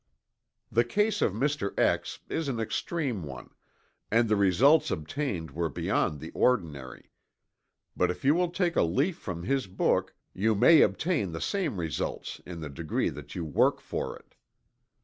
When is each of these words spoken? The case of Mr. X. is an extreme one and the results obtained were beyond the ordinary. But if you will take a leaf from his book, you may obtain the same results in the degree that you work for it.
The 0.71 0.83
case 0.83 1.21
of 1.21 1.31
Mr. 1.31 1.77
X. 1.79 2.21
is 2.27 2.47
an 2.47 2.59
extreme 2.59 3.21
one 3.21 3.51
and 4.09 4.27
the 4.27 4.35
results 4.35 4.89
obtained 4.89 5.51
were 5.51 5.69
beyond 5.69 6.19
the 6.19 6.31
ordinary. 6.31 7.11
But 7.95 8.09
if 8.09 8.25
you 8.25 8.33
will 8.33 8.49
take 8.49 8.75
a 8.75 8.81
leaf 8.81 9.19
from 9.19 9.43
his 9.43 9.67
book, 9.67 10.15
you 10.33 10.55
may 10.55 10.81
obtain 10.81 11.33
the 11.33 11.39
same 11.39 11.79
results 11.79 12.41
in 12.47 12.61
the 12.61 12.69
degree 12.71 13.09
that 13.09 13.35
you 13.35 13.45
work 13.45 13.79
for 13.79 14.17
it. 14.17 14.33